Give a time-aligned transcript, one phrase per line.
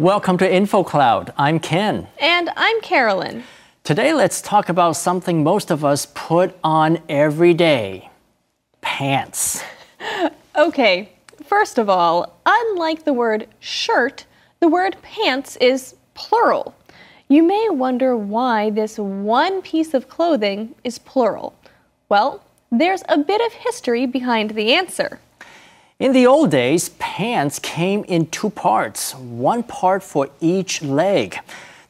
[0.00, 1.34] Welcome to InfoCloud.
[1.36, 2.08] I'm Ken.
[2.18, 3.44] And I'm Carolyn.
[3.84, 8.08] Today, let's talk about something most of us put on every day
[8.80, 9.62] pants.
[10.56, 11.12] Okay,
[11.44, 14.24] first of all, unlike the word shirt,
[14.60, 16.74] the word pants is plural.
[17.28, 21.54] You may wonder why this one piece of clothing is plural.
[22.08, 22.42] Well,
[22.72, 25.20] there's a bit of history behind the answer.
[26.00, 31.38] In the old days, pants came in two parts, one part for each leg.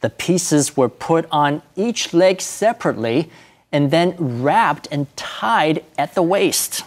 [0.00, 3.28] The pieces were put on each leg separately
[3.70, 6.84] and then wrapped and tied at the waist.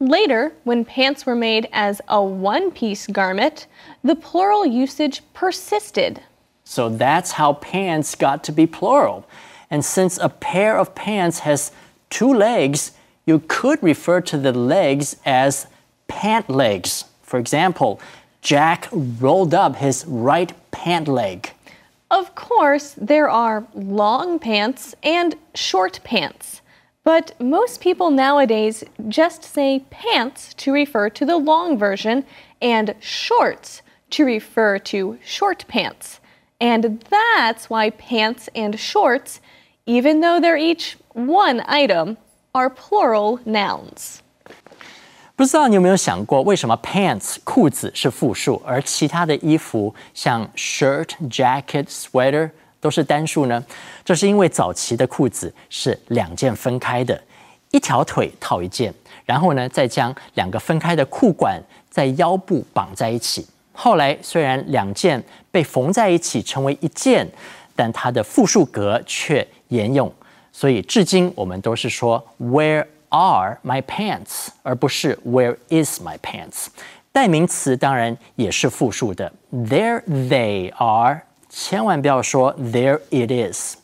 [0.00, 3.68] Later, when pants were made as a one piece garment,
[4.02, 6.22] the plural usage persisted.
[6.64, 9.28] So that's how pants got to be plural.
[9.70, 11.70] And since a pair of pants has
[12.10, 12.90] two legs,
[13.26, 15.68] you could refer to the legs as
[16.24, 17.04] pant legs.
[17.22, 18.00] For example,
[18.40, 21.50] Jack rolled up his right pant leg.
[22.10, 26.62] Of course, there are long pants and short pants.
[27.02, 32.24] But most people nowadays just say pants to refer to the long version
[32.62, 36.20] and shorts to refer to short pants.
[36.58, 39.42] And that's why pants and shorts,
[39.84, 42.16] even though they're each one item,
[42.54, 44.22] are plural nouns.
[45.36, 52.48] 不知道你有没有想过，为什么 pants 裤子是复数，而其他的衣服像 shirt、jacket、sweater
[52.80, 53.64] 都是单数呢？
[54.04, 57.20] 这是因为早期的裤子是两件分开的，
[57.72, 61.60] 一条腿套一件，然后呢再将两个分开的裤管
[61.90, 63.44] 在腰部绑在一起。
[63.72, 67.28] 后来虽然两件被缝在一起成为一件，
[67.74, 70.12] 但它的复数格却沿用，
[70.52, 72.86] 所以至今我们都是说 where。
[73.13, 76.67] are my pants，而不是 Where is my pants？
[77.11, 83.77] 代名词当然也是复数的，There they are，千万不要说 There it is。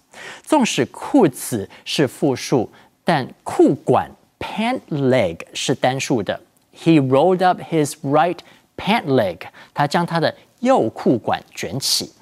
[0.43, 2.71] 纵使裤子是复数，
[3.03, 6.39] 但裤管 pant leg 是单数的。
[6.77, 8.37] He rolled up his right
[8.77, 9.39] pant leg，
[9.73, 12.13] 他将他的右裤管卷起。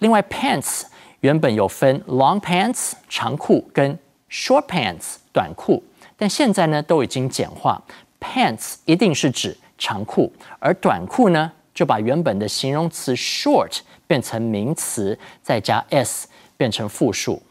[0.00, 0.82] 另外，pants
[1.20, 3.98] 原本有分 long pants 长裤跟
[4.30, 5.82] short pants 短裤。
[6.17, 7.81] 但现在呢，都已经简化
[8.19, 17.41] ，pants 一定是指长裤，而短裤呢，就把原本的形容词 short 变成名词，再加 s 变成复数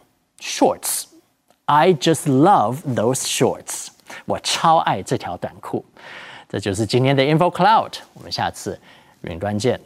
[0.41, 1.05] ，shorts。
[1.67, 3.89] I just love those shorts。
[4.25, 5.85] 我超爱这条短裤。
[6.49, 8.79] 这就是今天的 Info Cloud，我们下次
[9.23, 9.81] 云端见。